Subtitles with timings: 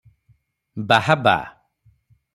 [0.93, 1.37] ବାହାବା!